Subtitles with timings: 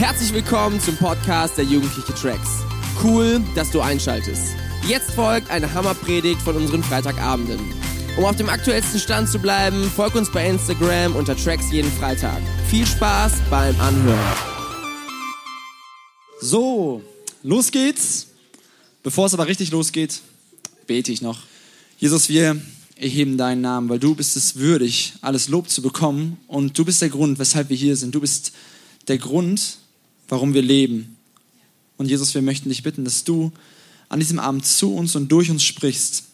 [0.00, 2.62] Herzlich willkommen zum Podcast der Jugendliche Tracks.
[3.04, 4.54] Cool, dass du einschaltest.
[4.88, 7.60] Jetzt folgt eine Hammerpredigt von unseren Freitagabenden.
[8.16, 12.40] Um auf dem aktuellsten Stand zu bleiben, folg uns bei Instagram unter Tracks jeden Freitag.
[12.70, 14.36] Viel Spaß beim Anhören.
[16.40, 17.02] So,
[17.42, 18.28] los geht's.
[19.02, 20.22] Bevor es aber richtig losgeht,
[20.86, 21.40] bete ich noch.
[21.98, 22.58] Jesus, wir
[22.96, 27.02] erheben deinen Namen, weil du bist es würdig, alles Lob zu bekommen und du bist
[27.02, 28.14] der Grund, weshalb wir hier sind.
[28.14, 28.52] Du bist
[29.06, 29.76] der Grund,
[30.30, 31.16] warum wir leben.
[31.98, 33.52] Und Jesus, wir möchten dich bitten, dass du
[34.08, 36.24] an diesem Abend zu uns und durch uns sprichst.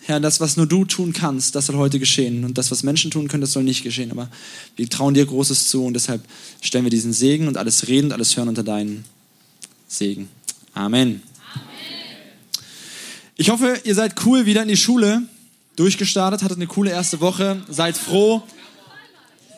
[0.00, 2.44] Herr, das, was nur du tun kannst, das soll heute geschehen.
[2.44, 4.10] Und das, was Menschen tun können, das soll nicht geschehen.
[4.10, 4.28] Aber
[4.74, 6.24] wir trauen dir Großes zu und deshalb
[6.60, 9.04] stellen wir diesen Segen und alles Reden und alles Hören unter deinen
[9.86, 10.28] Segen.
[10.74, 11.22] Amen.
[13.36, 15.22] Ich hoffe, ihr seid cool wieder in die Schule
[15.76, 18.42] durchgestartet, hattet eine coole erste Woche, seid froh,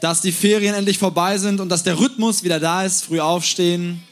[0.04, 3.06] dass die Ferien endlich vorbei sind und dass der Rhythmus wieder da ist.
[3.06, 4.02] Früh aufstehen,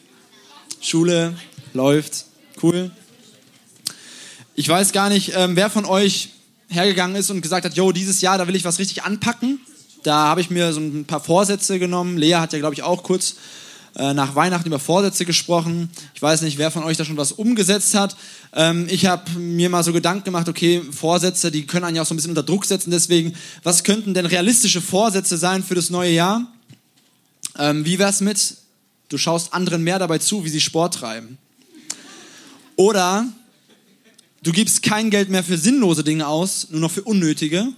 [0.80, 1.36] Schule
[1.74, 2.24] läuft.
[2.62, 2.90] Cool.
[4.54, 6.30] Ich weiß gar nicht, ähm, wer von euch
[6.68, 9.60] hergegangen ist und gesagt hat, yo, dieses Jahr, da will ich was richtig anpacken.
[10.02, 12.16] Da habe ich mir so ein paar Vorsätze genommen.
[12.16, 13.34] Lea hat ja, glaube ich, auch kurz
[13.96, 15.90] äh, nach Weihnachten über Vorsätze gesprochen.
[16.14, 18.16] Ich weiß nicht, wer von euch da schon was umgesetzt hat.
[18.54, 22.06] Ähm, ich habe mir mal so Gedanken gemacht, okay, Vorsätze, die können einen ja auch
[22.06, 22.90] so ein bisschen unter Druck setzen.
[22.90, 26.46] Deswegen, was könnten denn realistische Vorsätze sein für das neue Jahr?
[27.58, 28.56] Ähm, wie wär's mit,
[29.10, 31.36] du schaust anderen mehr dabei zu, wie sie Sport treiben?
[32.76, 33.26] Oder
[34.42, 37.68] du gibst kein Geld mehr für sinnlose Dinge aus, nur noch für unnötige.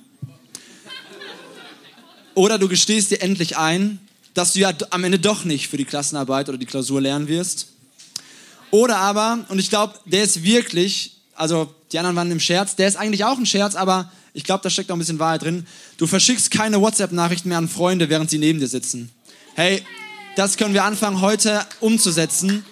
[2.34, 3.98] Oder du gestehst dir endlich ein,
[4.34, 7.68] dass du ja am Ende doch nicht für die Klassenarbeit oder die Klausur lernen wirst.
[8.70, 12.88] Oder aber, und ich glaube, der ist wirklich, also die anderen waren im Scherz, der
[12.88, 15.64] ist eigentlich auch ein Scherz, aber ich glaube, da steckt auch ein bisschen Wahrheit drin.
[15.96, 19.10] Du verschickst keine WhatsApp-Nachrichten mehr an Freunde, während sie neben dir sitzen.
[19.54, 19.84] Hey,
[20.34, 22.64] das können wir anfangen heute umzusetzen.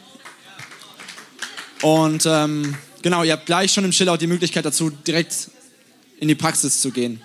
[1.82, 5.50] Und ähm, genau, ihr habt gleich schon im Chillout die Möglichkeit dazu, direkt
[6.19, 7.22] in die Praxis zu gehen.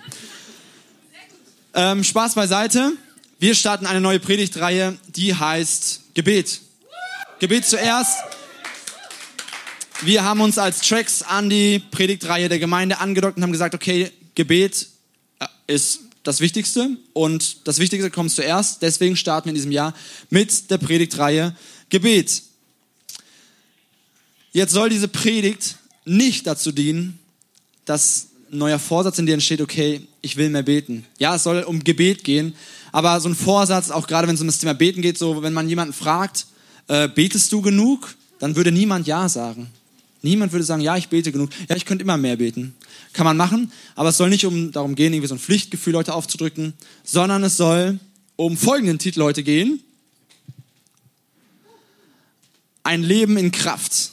[1.74, 2.92] Ähm, Spaß beiseite.
[3.40, 6.60] Wir starten eine neue Predigtreihe, die heißt Gebet.
[7.38, 8.18] Gebet zuerst.
[10.02, 14.10] Wir haben uns als Tracks an die Predigtreihe der Gemeinde angedockt und haben gesagt, okay,
[14.34, 14.88] Gebet
[15.38, 18.82] äh, ist das Wichtigste und das Wichtigste kommt zuerst.
[18.82, 19.94] Deswegen starten wir in diesem Jahr
[20.30, 21.54] mit der Predigtreihe
[21.90, 22.42] Gebet.
[24.50, 27.20] Jetzt soll diese Predigt nicht dazu dienen,
[27.84, 31.06] dass ein neuer Vorsatz in dir entsteht, okay, ich will mehr beten.
[31.18, 32.56] Ja, es soll um Gebet gehen,
[32.92, 35.52] aber so ein Vorsatz, auch gerade wenn es um das Thema Beten geht, so wenn
[35.52, 36.46] man jemanden fragt,
[36.88, 38.14] äh, betest du genug?
[38.38, 39.70] Dann würde niemand Ja sagen.
[40.22, 41.50] Niemand würde sagen, ja, ich bete genug.
[41.68, 42.74] Ja, ich könnte immer mehr beten.
[43.12, 46.14] Kann man machen, aber es soll nicht um darum gehen, irgendwie so ein Pflichtgefühl Leute
[46.14, 46.72] aufzudrücken,
[47.04, 48.00] sondern es soll
[48.36, 49.80] um folgenden Titel heute gehen.
[52.82, 54.12] Ein Leben in Kraft.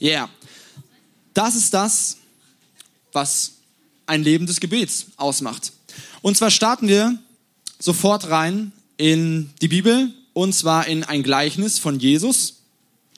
[0.00, 0.28] Yeah.
[1.34, 2.18] Das ist das,
[3.12, 3.52] was
[4.06, 5.72] ein Leben des Gebets ausmacht.
[6.20, 7.18] Und zwar starten wir
[7.82, 12.60] sofort rein in die Bibel und zwar in ein Gleichnis von Jesus.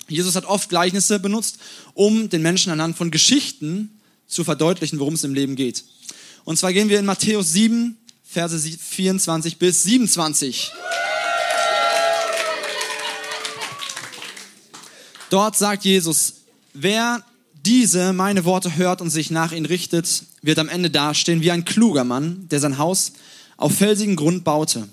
[0.09, 1.59] Jesus hat oft Gleichnisse benutzt,
[1.93, 5.85] um den Menschen anhand von Geschichten zu verdeutlichen, worum es im Leben geht.
[6.45, 10.73] Und zwar gehen wir in Matthäus 7, Verse 24 bis 27.
[15.29, 16.35] Dort sagt Jesus,
[16.73, 17.23] wer
[17.65, 21.65] diese meine Worte hört und sich nach ihnen richtet, wird am Ende dastehen wie ein
[21.65, 23.13] kluger Mann, der sein Haus
[23.57, 24.89] auf felsigen Grund baute.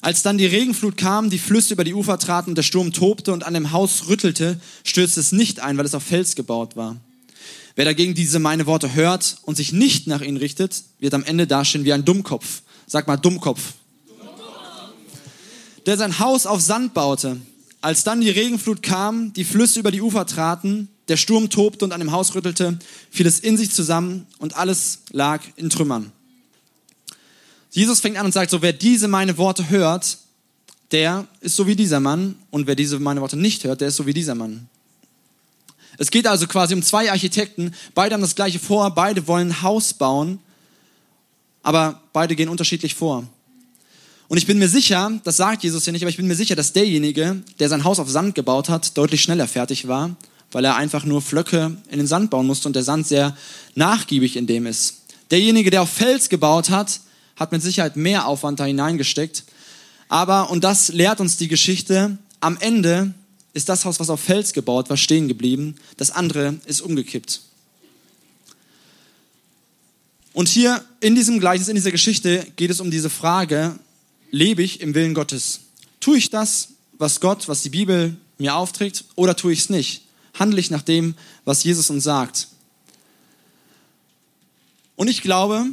[0.00, 3.44] Als dann die Regenflut kam, die Flüsse über die Ufer traten der Sturm tobte und
[3.44, 6.96] an dem Haus rüttelte, stürzte es nicht ein, weil es auf Fels gebaut war.
[7.76, 11.46] Wer dagegen diese meine Worte hört und sich nicht nach ihnen richtet, wird am Ende
[11.46, 12.62] dastehen wie ein Dummkopf.
[12.86, 13.74] Sag mal Dummkopf.
[15.86, 17.40] Der sein Haus auf Sand baute.
[17.80, 21.92] Als dann die Regenflut kam, die Flüsse über die Ufer traten, der Sturm tobte und
[21.92, 22.78] an dem Haus rüttelte,
[23.10, 26.12] fiel es in sich zusammen und alles lag in Trümmern.
[27.72, 30.18] Jesus fängt an und sagt so, wer diese meine Worte hört,
[30.92, 33.96] der ist so wie dieser Mann und wer diese meine Worte nicht hört, der ist
[33.96, 34.68] so wie dieser Mann.
[35.98, 39.62] Es geht also quasi um zwei Architekten, beide haben das gleiche vor, beide wollen ein
[39.62, 40.38] Haus bauen,
[41.62, 43.26] aber beide gehen unterschiedlich vor.
[44.28, 46.56] Und ich bin mir sicher, das sagt Jesus ja nicht, aber ich bin mir sicher,
[46.56, 50.16] dass derjenige, der sein Haus auf Sand gebaut hat, deutlich schneller fertig war,
[50.52, 53.36] weil er einfach nur Flöcke in den Sand bauen musste und der Sand sehr
[53.74, 55.02] nachgiebig in dem ist.
[55.30, 57.00] Derjenige, der auf Fels gebaut hat,
[57.36, 59.44] hat mit Sicherheit mehr Aufwand da hineingesteckt.
[60.08, 63.14] Aber, und das lehrt uns die Geschichte, am Ende
[63.54, 65.76] ist das Haus, was auf Fels gebaut war, stehen geblieben.
[65.96, 67.40] Das andere ist umgekippt.
[70.32, 73.78] Und hier in diesem Gleichnis, in dieser Geschichte geht es um diese Frage,
[74.30, 75.60] lebe ich im Willen Gottes?
[76.00, 76.68] Tue ich das,
[76.98, 80.02] was Gott, was die Bibel mir aufträgt, oder tue ich es nicht?
[80.34, 81.14] Handle ich nach dem,
[81.44, 82.48] was Jesus uns sagt?
[84.96, 85.66] Und ich glaube,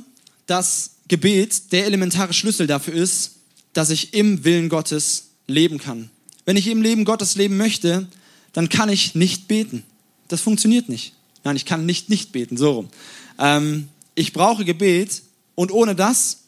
[0.46, 3.32] dass Gebet der elementare Schlüssel dafür ist,
[3.74, 6.10] dass ich im Willen Gottes leben kann.
[6.46, 8.08] Wenn ich im Leben Gottes leben möchte,
[8.54, 9.84] dann kann ich nicht beten.
[10.28, 11.14] Das funktioniert nicht.
[11.44, 12.90] Nein, ich kann nicht nicht beten, so rum.
[13.38, 15.22] Ähm, ich brauche Gebet
[15.56, 16.40] und ohne das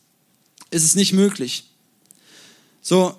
[0.70, 1.66] ist es nicht möglich.
[2.82, 3.16] So,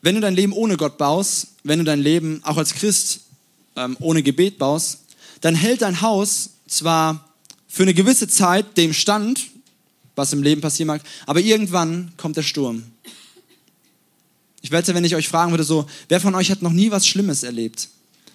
[0.00, 3.20] wenn du dein Leben ohne Gott baust, wenn du dein Leben auch als Christ
[3.76, 5.00] ähm, ohne Gebet baust,
[5.40, 7.32] dann hält dein Haus zwar
[7.68, 9.51] für eine gewisse Zeit dem Stand,
[10.14, 12.84] was im Leben passieren mag, aber irgendwann kommt der Sturm.
[14.60, 17.06] Ich wette, wenn ich euch fragen würde, so, wer von euch hat noch nie was
[17.06, 17.88] Schlimmes erlebt?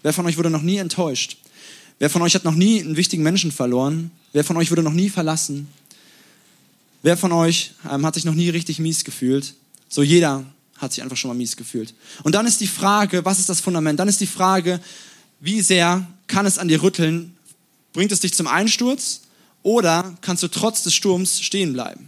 [0.03, 1.37] Wer von euch wurde noch nie enttäuscht?
[1.99, 4.11] Wer von euch hat noch nie einen wichtigen Menschen verloren?
[4.33, 5.67] Wer von euch wurde noch nie verlassen?
[7.01, 9.53] Wer von euch ähm, hat sich noch nie richtig mies gefühlt?
[9.89, 10.45] So jeder
[10.77, 11.93] hat sich einfach schon mal mies gefühlt.
[12.23, 13.99] Und dann ist die Frage, was ist das Fundament?
[13.99, 14.79] Dann ist die Frage,
[15.39, 17.35] wie sehr kann es an dir rütteln?
[17.93, 19.21] Bringt es dich zum Einsturz
[19.67, 22.07] oder kannst du trotz des Sturms stehen bleiben?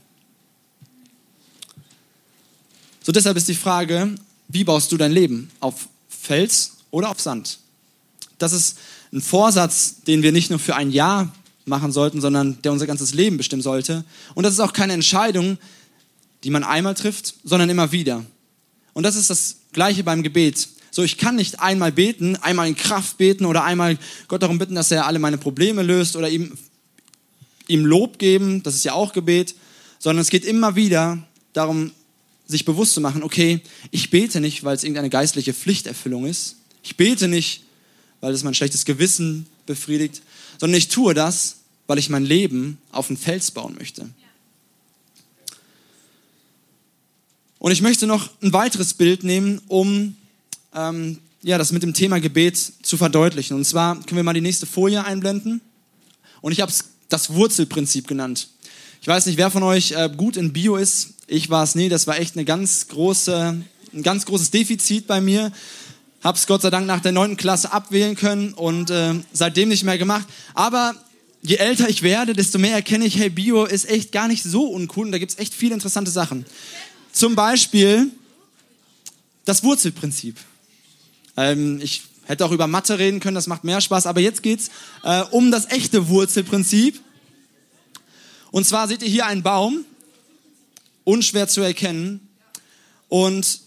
[3.04, 4.16] So deshalb ist die Frage,
[4.48, 5.52] wie baust du dein Leben?
[5.60, 7.60] Auf Fels oder auf Sand?
[8.38, 8.78] Das ist
[9.12, 11.34] ein Vorsatz, den wir nicht nur für ein Jahr
[11.66, 14.06] machen sollten, sondern der unser ganzes Leben bestimmen sollte.
[14.36, 15.58] Und das ist auch keine Entscheidung,
[16.46, 18.24] die man einmal trifft, sondern immer wieder.
[18.94, 20.70] Und das ist das Gleiche beim Gebet.
[20.92, 23.98] So, ich kann nicht einmal beten, einmal in Kraft beten oder einmal
[24.30, 26.58] Gott darum bitten, dass er alle meine Probleme löst oder ihm,
[27.70, 29.56] ihm Lob geben, das ist ja auch Gebet,
[30.00, 31.20] sondern es geht immer wieder
[31.54, 31.92] darum,
[32.48, 33.62] sich bewusst zu machen, okay,
[33.92, 36.56] ich bete nicht, weil es irgendeine geistliche Pflichterfüllung ist.
[36.84, 37.64] Ich bete nicht,
[38.22, 40.22] weil es mein schlechtes Gewissen befriedigt,
[40.58, 44.10] sondern ich tue das, weil ich mein Leben auf den Fels bauen möchte.
[47.60, 50.16] Und ich möchte noch ein weiteres Bild nehmen, um
[50.74, 53.56] ähm, ja, das mit dem Thema Gebet zu verdeutlichen.
[53.56, 55.62] Und zwar können wir mal die nächste Folie einblenden.
[56.42, 58.48] Und ich habe es das Wurzelprinzip genannt.
[59.02, 61.10] Ich weiß nicht, wer von euch äh, gut in Bio ist.
[61.28, 61.90] Ich war es nie.
[61.90, 63.62] Das war echt eine ganz große,
[63.94, 65.52] ein ganz großes Defizit bei mir.
[66.24, 69.98] Hab's Gott sei Dank nach der neunten Klasse abwählen können und äh, seitdem nicht mehr
[69.98, 70.28] gemacht.
[70.54, 70.96] Aber
[71.42, 74.66] je älter ich werde, desto mehr erkenne ich, hey, Bio ist echt gar nicht so
[74.68, 76.46] uncool und da gibt's echt viele interessante Sachen.
[77.14, 78.12] Zum Beispiel
[79.46, 80.38] das Wurzelprinzip.
[81.38, 84.70] Ähm, ich hätte auch über Mathe reden können, das macht mehr Spaß, aber jetzt geht's
[85.04, 87.02] äh, um das echte Wurzelprinzip.
[88.52, 89.84] Und zwar seht ihr hier einen Baum,
[91.04, 92.28] unschwer zu erkennen.
[93.08, 93.62] Und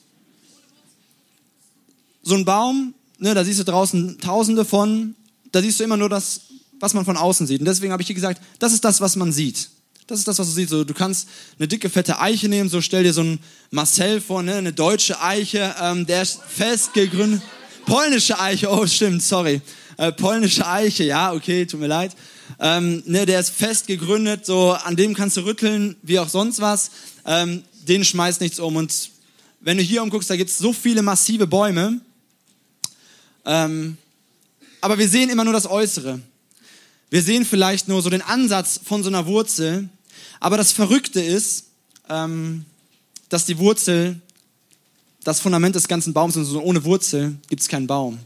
[2.23, 5.17] so ein Baum, ne, da siehst du draußen Tausende von,
[5.51, 6.43] da siehst du immer nur das,
[6.79, 7.61] was man von außen sieht.
[7.61, 9.71] Und deswegen habe ich hier gesagt, das ist das, was man sieht.
[10.07, 10.71] Das ist das, was du siehst.
[10.71, 13.41] So, du kannst eine dicke, fette Eiche nehmen, so stell dir so einen
[13.73, 14.55] Marcel vor, ne?
[14.55, 17.43] eine deutsche Eiche, ähm, der ist fest gegründet.
[17.87, 19.61] Polnische Eiche, oh stimmt, sorry.
[19.97, 22.15] Äh, polnische Eiche, ja, okay, tut mir leid.
[22.59, 26.61] Ähm, ne, der ist fest gegründet, so an dem kannst du rütteln, wie auch sonst
[26.61, 26.91] was.
[27.27, 28.77] Ähm, den schmeißt nichts um.
[28.77, 29.11] Und
[29.61, 32.01] wenn du hier umguckst, da gibt es so viele massive Bäume.
[33.45, 33.97] Ähm,
[34.81, 36.21] aber wir sehen immer nur das Äußere.
[37.11, 39.89] Wir sehen vielleicht nur so den Ansatz von so einer Wurzel,
[40.41, 41.67] aber das Verrückte ist,
[42.09, 42.65] ähm,
[43.29, 44.21] dass die Wurzel
[45.25, 46.51] das Fundament des ganzen Baums ist.
[46.51, 48.19] Und ohne Wurzel gibt es keinen Baum.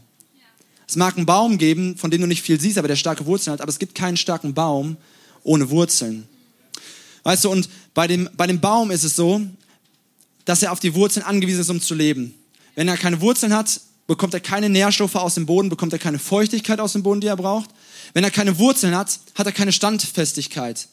[0.87, 3.53] Es mag einen Baum geben, von dem du nicht viel siehst, aber der starke Wurzeln
[3.53, 4.95] hat, aber es gibt keinen starken Baum
[5.43, 6.27] ohne Wurzeln.
[7.23, 9.41] Weißt du, und bei dem, bei dem Baum ist es so,
[10.45, 12.33] dass er auf die Wurzeln angewiesen ist, um zu leben.
[12.75, 16.19] Wenn er keine Wurzeln hat, bekommt er keine Nährstoffe aus dem Boden, bekommt er keine
[16.19, 17.69] Feuchtigkeit aus dem Boden, die er braucht.
[18.13, 20.87] Wenn er keine Wurzeln hat, hat er keine Standfestigkeit.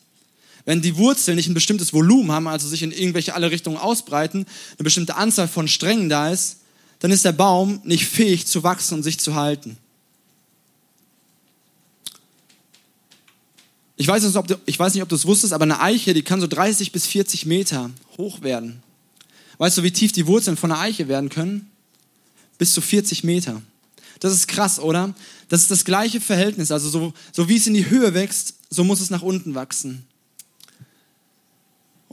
[0.64, 4.47] Wenn die Wurzeln nicht ein bestimmtes Volumen haben, also sich in irgendwelche alle Richtungen ausbreiten,
[4.78, 6.61] eine bestimmte Anzahl von Strängen da ist,
[7.00, 9.76] dann ist der Baum nicht fähig zu wachsen und sich zu halten.
[13.97, 16.14] Ich weiß, nicht, ob du, ich weiß nicht, ob du es wusstest, aber eine Eiche,
[16.14, 18.83] die kann so 30 bis 40 Meter hoch werden.
[19.59, 21.71] Weißt du, wie tief die Wurzeln von einer Eiche werden können?
[22.59, 23.62] Bis zu 40 Meter.
[24.18, 25.14] Das ist krass, oder?
[25.49, 26.73] Das ist das gleiche Verhältnis.
[26.73, 30.06] Also so, so wie es in die Höhe wächst, so muss es nach unten wachsen.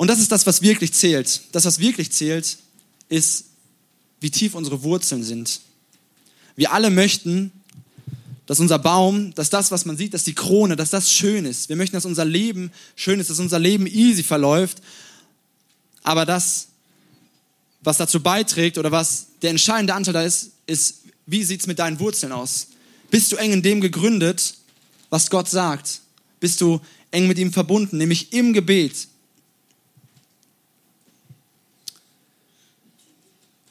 [0.02, 1.42] Und das ist das, was wirklich zählt.
[1.52, 2.58] Das, was wirklich zählt,
[3.08, 3.46] ist,
[4.20, 5.62] wie tief unsere Wurzeln sind.
[6.56, 7.52] Wir alle möchten,
[8.48, 11.70] dass unser Baum, dass das, was man sieht, dass die Krone, dass das schön ist.
[11.70, 14.82] Wir möchten, dass unser Leben schön ist, dass unser Leben easy verläuft.
[16.02, 16.70] Aber das,
[17.84, 21.78] was dazu beiträgt oder was der entscheidende Anteil da ist, ist, wie sieht es mit
[21.78, 22.70] deinen Wurzeln aus?
[23.12, 24.56] Bist du eng in dem gegründet,
[25.12, 26.02] was Gott sagt?
[26.40, 26.82] Bist du
[27.12, 29.11] eng mit ihm verbunden, nämlich im Gebet?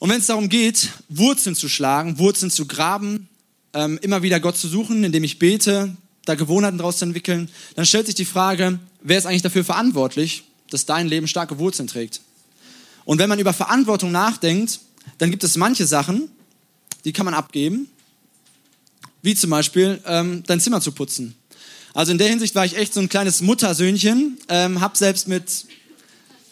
[0.00, 3.28] Und wenn es darum geht, Wurzeln zu schlagen, Wurzeln zu graben,
[3.75, 7.85] ähm, immer wieder Gott zu suchen, indem ich bete, da Gewohnheiten daraus zu entwickeln, dann
[7.85, 12.23] stellt sich die Frage, wer ist eigentlich dafür verantwortlich, dass dein Leben starke Wurzeln trägt?
[13.04, 14.80] Und wenn man über Verantwortung nachdenkt,
[15.19, 16.30] dann gibt es manche Sachen,
[17.04, 17.87] die kann man abgeben,
[19.21, 21.35] wie zum Beispiel ähm, dein Zimmer zu putzen.
[21.92, 25.66] Also in der Hinsicht war ich echt so ein kleines Muttersöhnchen, ähm, habe selbst mit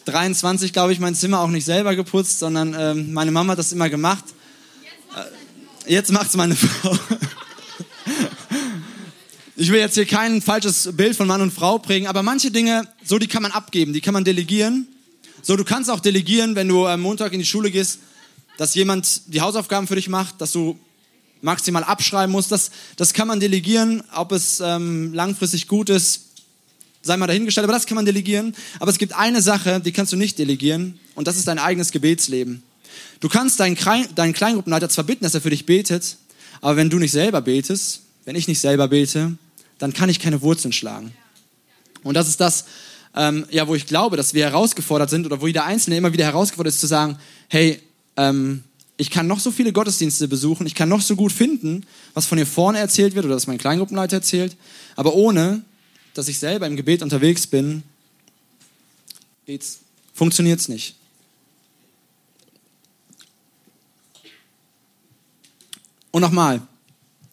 [0.05, 3.71] 23, glaube ich, mein Zimmer auch nicht selber geputzt, sondern ähm, meine Mama hat das
[3.71, 4.23] immer gemacht.
[5.85, 6.97] Äh, jetzt macht es meine Frau.
[9.55, 12.87] ich will jetzt hier kein falsches Bild von Mann und Frau prägen, aber manche Dinge,
[13.03, 14.87] so die kann man abgeben, die kann man delegieren.
[15.41, 17.99] So, du kannst auch delegieren, wenn du am Montag in die Schule gehst,
[18.57, 20.77] dass jemand die Hausaufgaben für dich macht, dass du
[21.41, 22.51] maximal abschreiben musst.
[22.51, 26.28] Das, das kann man delegieren, ob es ähm, langfristig gut ist,
[27.09, 28.55] sei mal dahingestellt, aber das kann man delegieren.
[28.79, 31.91] Aber es gibt eine Sache, die kannst du nicht delegieren und das ist dein eigenes
[31.91, 32.61] Gebetsleben.
[33.19, 33.77] Du kannst deinen,
[34.13, 36.17] deinen Kleingruppenleiter zwar bitten, dass er für dich betet,
[36.61, 39.37] aber wenn du nicht selber betest, wenn ich nicht selber bete,
[39.79, 41.11] dann kann ich keine Wurzeln schlagen.
[42.03, 42.65] Und das ist das,
[43.15, 46.25] ähm, ja, wo ich glaube, dass wir herausgefordert sind oder wo jeder Einzelne immer wieder
[46.25, 47.79] herausgefordert ist zu sagen, hey,
[48.17, 48.63] ähm,
[48.97, 52.37] ich kann noch so viele Gottesdienste besuchen, ich kann noch so gut finden, was von
[52.37, 54.55] hier vorne erzählt wird oder was mein Kleingruppenleiter erzählt,
[54.95, 55.63] aber ohne,
[56.13, 57.83] dass ich selber im Gebet unterwegs bin,
[60.13, 60.95] funktioniert es nicht.
[66.11, 66.61] Und nochmal,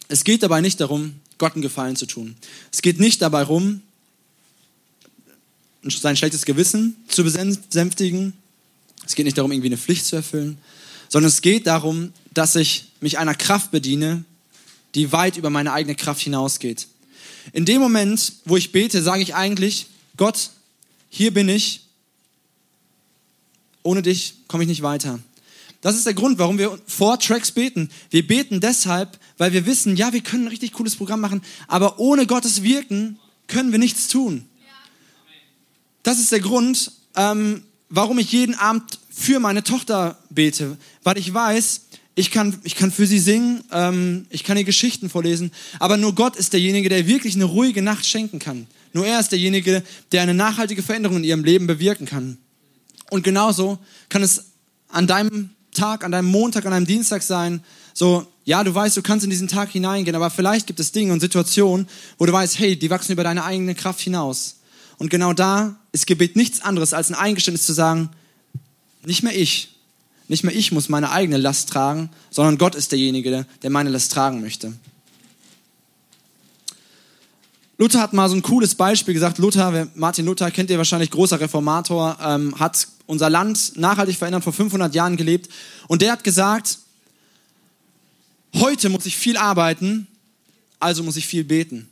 [0.08, 2.36] es geht dabei nicht darum, Gott einen Gefallen zu tun.
[2.72, 3.82] Es geht nicht dabei darum,
[5.82, 8.32] sein schlechtes Gewissen zu besänftigen.
[9.06, 10.58] Es geht nicht darum, irgendwie eine Pflicht zu erfüllen,
[11.08, 14.24] sondern es geht darum, dass ich mich einer Kraft bediene,
[14.94, 16.88] die weit über meine eigene Kraft hinausgeht.
[17.52, 19.86] In dem Moment, wo ich bete, sage ich eigentlich,
[20.16, 20.50] Gott,
[21.08, 21.82] hier bin ich,
[23.82, 25.20] ohne dich komme ich nicht weiter.
[25.80, 27.90] Das ist der Grund, warum wir vor Tracks beten.
[28.10, 31.98] Wir beten deshalb, weil wir wissen, ja, wir können ein richtig cooles Programm machen, aber
[32.00, 34.46] ohne Gottes Wirken können wir nichts tun.
[36.02, 41.32] Das ist der Grund, ähm, warum ich jeden Abend für meine Tochter bete, weil ich
[41.32, 41.82] weiß,
[42.18, 46.14] ich kann, ich kann für sie singen, ähm, ich kann ihr Geschichten vorlesen, aber nur
[46.14, 48.66] Gott ist derjenige, der wirklich eine ruhige Nacht schenken kann.
[48.94, 49.82] Nur er ist derjenige,
[50.12, 52.38] der eine nachhaltige Veränderung in ihrem Leben bewirken kann.
[53.10, 54.46] Und genauso kann es
[54.88, 59.02] an deinem Tag, an deinem Montag, an deinem Dienstag sein, so, ja, du weißt, du
[59.02, 62.58] kannst in diesen Tag hineingehen, aber vielleicht gibt es Dinge und Situationen, wo du weißt,
[62.58, 64.60] hey, die wachsen über deine eigene Kraft hinaus.
[64.96, 68.08] Und genau da ist Gebet nichts anderes als ein Eingeständnis zu sagen,
[69.04, 69.75] nicht mehr ich,
[70.28, 74.12] nicht mehr ich muss meine eigene Last tragen, sondern Gott ist derjenige, der meine Last
[74.12, 74.72] tragen möchte.
[77.78, 79.36] Luther hat mal so ein cooles Beispiel gesagt.
[79.38, 84.52] Luther, Martin Luther kennt ihr wahrscheinlich, großer Reformator, ähm, hat unser Land nachhaltig verändert, vor
[84.52, 85.50] 500 Jahren gelebt.
[85.86, 86.78] Und der hat gesagt,
[88.54, 90.06] heute muss ich viel arbeiten,
[90.80, 91.88] also muss ich viel beten.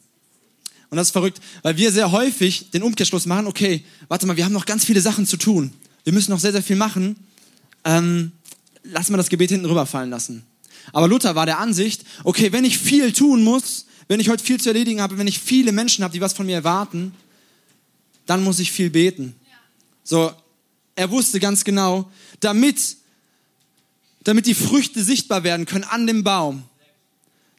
[0.89, 4.45] Und das ist verrückt, weil wir sehr häufig den Umkehrschluss machen, okay, warte mal, wir
[4.45, 5.73] haben noch ganz viele Sachen zu tun.
[6.05, 7.17] Wir müssen noch sehr, sehr viel machen.
[7.85, 8.33] Ähm,
[8.83, 10.45] lassen wir das Gebet hinten rüberfallen lassen.
[10.93, 14.61] Aber Luther war der Ansicht, okay, wenn ich viel tun muss, wenn ich heute viel
[14.61, 17.15] zu erledigen habe, wenn ich viele Menschen habe, die was von mir erwarten,
[18.27, 19.35] dann muss ich viel beten.
[20.03, 20.33] So,
[20.95, 22.11] er wusste ganz genau,
[22.41, 22.97] damit,
[24.23, 26.63] damit die Früchte sichtbar werden können an dem Baum,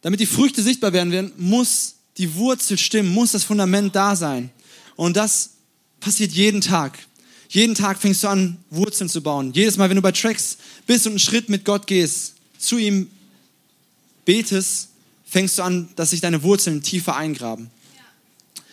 [0.01, 4.51] damit die Früchte sichtbar werden werden, muss die Wurzel stimmen, muss das Fundament da sein.
[4.95, 5.51] Und das
[5.99, 6.99] passiert jeden Tag.
[7.49, 9.53] Jeden Tag fängst du an, Wurzeln zu bauen.
[9.53, 13.09] Jedes Mal, wenn du bei Tracks bist und einen Schritt mit Gott gehst, zu ihm
[14.25, 14.89] betest,
[15.25, 17.69] fängst du an, dass sich deine Wurzeln tiefer eingraben.
[17.95, 18.63] Ja.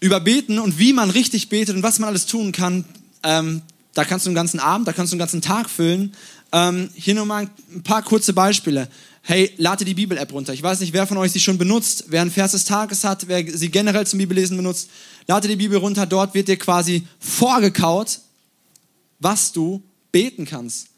[0.00, 2.84] Über Beten und wie man richtig betet und was man alles tun kann,
[3.22, 3.62] ähm,
[3.94, 6.14] da kannst du einen ganzen Abend, da kannst du einen ganzen Tag füllen.
[6.52, 8.88] Ähm, hier nur mal ein paar kurze Beispiele
[9.22, 10.52] hey, lade die Bibel-App runter.
[10.52, 13.28] Ich weiß nicht, wer von euch sie schon benutzt, wer ein Vers des Tages hat,
[13.28, 14.88] wer sie generell zum Bibellesen benutzt.
[15.26, 18.20] Lade die Bibel runter, dort wird dir quasi vorgekaut,
[19.18, 20.88] was du beten kannst.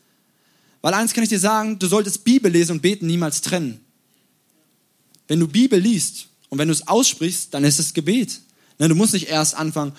[0.81, 3.81] Weil eins kann ich dir sagen, du solltest Bibel lesen und beten niemals trennen.
[5.29, 8.41] Wenn du Bibel liest und wenn du es aussprichst, dann ist es Gebet.
[8.79, 9.93] Ne, du musst nicht erst anfangen,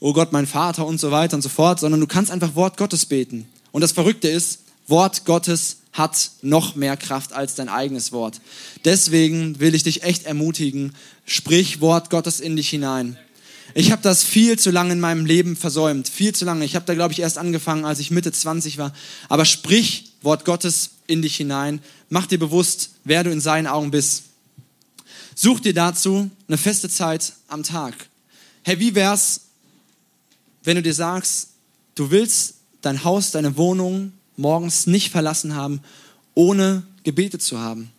[0.00, 2.76] oh Gott, mein Vater und so weiter und so fort, sondern du kannst einfach Wort
[2.76, 3.46] Gottes beten.
[3.70, 8.40] Und das Verrückte ist, Wort Gottes hat noch mehr Kraft als dein eigenes Wort.
[8.84, 10.92] Deswegen will ich dich echt ermutigen,
[11.24, 13.16] sprich Wort Gottes in dich hinein.
[13.74, 16.64] Ich habe das viel zu lange in meinem Leben versäumt, viel zu lange.
[16.64, 18.92] Ich habe da, glaube ich, erst angefangen, als ich Mitte 20 war.
[19.28, 21.80] Aber sprich Wort Gottes in dich hinein.
[22.08, 24.24] Mach dir bewusst, wer du in seinen Augen bist.
[25.34, 27.94] Such dir dazu eine feste Zeit am Tag.
[28.62, 29.40] Hey, wie wär's,
[30.62, 31.50] wenn du dir sagst,
[31.94, 35.80] du willst dein Haus, deine Wohnung, morgens nicht verlassen haben,
[36.34, 37.90] ohne gebetet zu haben.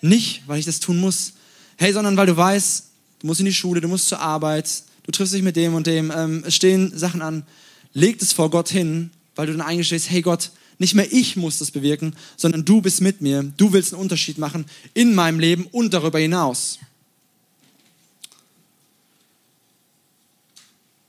[0.00, 1.34] Nicht, weil ich das tun muss.
[1.76, 2.84] Hey, sondern weil du weißt,
[3.20, 4.68] du musst in die Schule, du musst zur Arbeit,
[5.04, 7.44] du triffst dich mit dem und dem, ähm, es stehen Sachen an.
[7.92, 11.58] Leg es vor Gott hin, weil du dann eingestehst, hey Gott, nicht mehr ich muss
[11.58, 13.42] das bewirken, sondern du bist mit mir.
[13.56, 16.78] Du willst einen Unterschied machen in meinem Leben und darüber hinaus.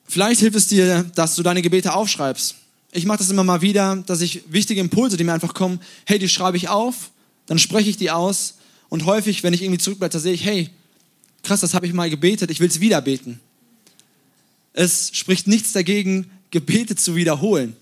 [0.06, 2.56] Vielleicht hilft es dir, dass du deine Gebete aufschreibst.
[2.94, 6.20] Ich mache das immer mal wieder, dass ich wichtige Impulse, die mir einfach kommen, hey,
[6.20, 7.12] die schreibe ich auf,
[7.48, 8.56] dann spreche ich die aus
[8.90, 10.70] und häufig, wenn ich irgendwie zurückblätter, sehe ich, hey,
[11.42, 13.40] krass, das habe ich mal gebetet, ich will es wieder beten.
[14.74, 17.76] Es spricht nichts dagegen, Gebete zu wiederholen.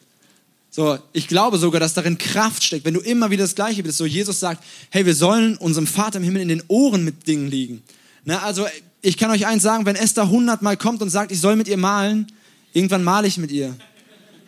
[0.69, 3.97] So, ich glaube sogar, dass darin Kraft steckt, wenn du immer wieder das Gleiche bist.
[3.97, 7.49] So, Jesus sagt, hey, wir sollen unserem Vater im Himmel in den Ohren mit Dingen
[7.49, 7.83] liegen.
[8.23, 8.65] Ne, also,
[9.01, 11.75] ich kann euch eins sagen, wenn Esther hundertmal kommt und sagt, ich soll mit ihr
[11.75, 12.27] malen,
[12.71, 13.75] irgendwann male ich mit ihr.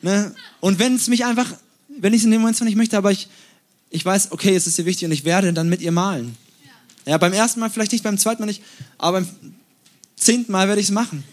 [0.03, 0.35] Ne?
[0.59, 1.55] Und wenn es mich einfach,
[1.87, 3.29] wenn ich es in dem Moment zwar nicht möchte, aber ich,
[3.89, 6.35] ich weiß, okay, es ist ihr wichtig und ich werde dann mit ihr malen.
[7.05, 8.61] Ja, beim ersten Mal vielleicht nicht, beim zweiten Mal nicht,
[8.97, 9.29] aber beim
[10.17, 11.23] zehnten Mal werde ich es machen.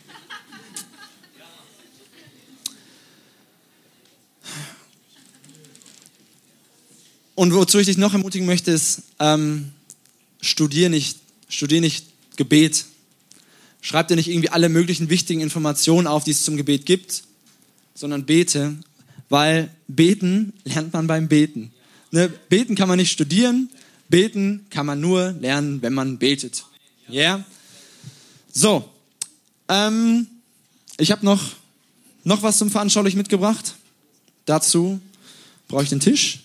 [7.35, 9.73] Und wozu ich dich noch ermutigen möchte, ist, ähm,
[10.41, 12.85] studier nicht, studier nicht Gebet.
[13.81, 17.25] Schreib dir nicht irgendwie alle möglichen wichtigen Informationen auf, die es zum Gebet gibt,
[18.01, 18.77] sondern bete,
[19.29, 21.71] weil beten lernt man beim Beten.
[22.11, 22.31] Ne?
[22.49, 23.69] Beten kann man nicht studieren,
[24.09, 26.65] beten kann man nur lernen, wenn man betet.
[27.09, 27.15] Ja?
[27.21, 27.45] Yeah?
[28.53, 28.89] So,
[29.69, 30.27] ähm,
[30.97, 31.43] ich habe noch,
[32.25, 33.75] noch was zum Veranschaulich mitgebracht.
[34.47, 34.99] Dazu
[35.69, 36.41] brauche ich den Tisch.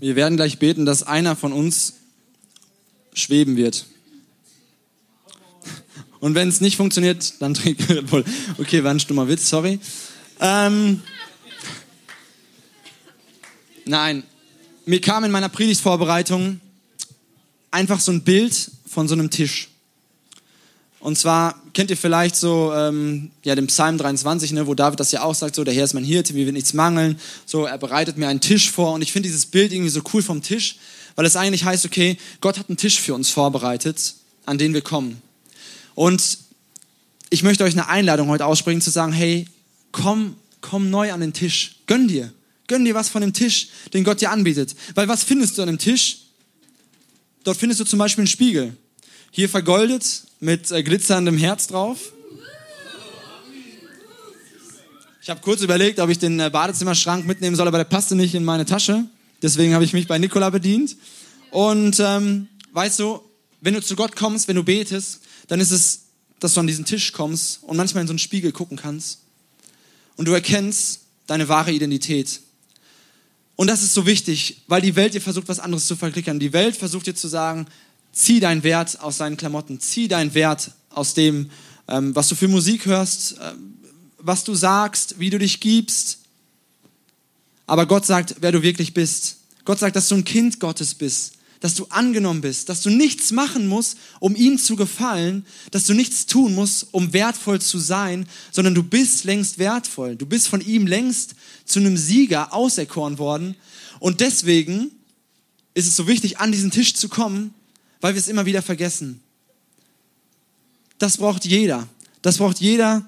[0.00, 1.94] Wir werden gleich beten, dass einer von uns
[3.12, 3.84] schweben wird.
[6.20, 8.24] Und wenn es nicht funktioniert, dann trinkt Red Bull.
[8.58, 9.78] Okay, war ein stummer Witz, sorry.
[10.40, 11.02] Ähm,
[13.84, 14.22] nein,
[14.86, 16.60] mir kam in meiner Predigtvorbereitung
[17.70, 19.69] einfach so ein Bild von so einem Tisch.
[21.00, 25.12] Und zwar kennt ihr vielleicht so ähm, ja, den Psalm 23, ne, wo David das
[25.12, 27.18] ja auch sagt, so der Herr ist mein Hirte, mir wird nichts mangeln.
[27.46, 30.22] So, er bereitet mir einen Tisch vor und ich finde dieses Bild irgendwie so cool
[30.22, 30.76] vom Tisch,
[31.16, 34.82] weil es eigentlich heißt, okay, Gott hat einen Tisch für uns vorbereitet, an den wir
[34.82, 35.22] kommen.
[35.94, 36.38] Und
[37.30, 39.46] ich möchte euch eine Einladung heute aussprechen, zu sagen, hey,
[39.92, 42.30] komm, komm neu an den Tisch, gönn dir,
[42.66, 44.74] gönn dir was von dem Tisch, den Gott dir anbietet.
[44.94, 46.18] Weil was findest du an dem Tisch?
[47.42, 48.76] Dort findest du zum Beispiel einen Spiegel.
[49.30, 52.12] Hier vergoldet mit äh, glitzerndem Herz drauf.
[55.22, 58.34] Ich habe kurz überlegt, ob ich den äh, Badezimmerschrank mitnehmen soll, aber der passte nicht
[58.34, 59.04] in meine Tasche.
[59.42, 60.96] Deswegen habe ich mich bei Nikola bedient.
[61.50, 63.20] Und ähm, weißt du,
[63.60, 66.04] wenn du zu Gott kommst, wenn du betest, dann ist es,
[66.40, 69.20] dass du an diesen Tisch kommst und manchmal in so einen Spiegel gucken kannst.
[70.16, 72.40] Und du erkennst deine wahre Identität.
[73.56, 76.40] Und das ist so wichtig, weil die Welt dir versucht, was anderes zu verklickern.
[76.40, 77.66] Die Welt versucht dir zu sagen,
[78.20, 81.48] Zieh deinen Wert aus deinen Klamotten, zieh deinen Wert aus dem,
[81.88, 83.52] ähm, was du für Musik hörst, äh,
[84.18, 86.18] was du sagst, wie du dich gibst.
[87.66, 89.38] Aber Gott sagt, wer du wirklich bist.
[89.64, 93.32] Gott sagt, dass du ein Kind Gottes bist, dass du angenommen bist, dass du nichts
[93.32, 98.28] machen musst, um ihm zu gefallen, dass du nichts tun musst, um wertvoll zu sein,
[98.52, 100.14] sondern du bist längst wertvoll.
[100.16, 103.56] Du bist von ihm längst zu einem Sieger auserkoren worden.
[103.98, 104.90] Und deswegen
[105.72, 107.54] ist es so wichtig, an diesen Tisch zu kommen
[108.00, 109.20] weil wir es immer wieder vergessen.
[110.98, 111.86] Das braucht jeder.
[112.22, 113.04] Das braucht jeder,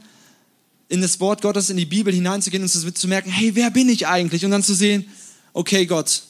[0.88, 4.06] in das Wort Gottes, in die Bibel hineinzugehen und zu merken, hey, wer bin ich
[4.06, 4.44] eigentlich?
[4.44, 5.06] Und dann zu sehen,
[5.54, 6.22] okay, Gott,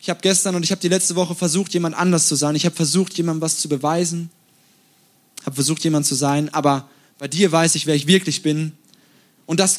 [0.00, 2.54] ich habe gestern und ich habe die letzte Woche versucht, jemand anders zu sein.
[2.54, 4.30] Ich habe versucht, jemandem was zu beweisen,
[5.44, 8.72] habe versucht, jemand zu sein, aber bei dir weiß ich, wer ich wirklich bin.
[9.44, 9.76] Und das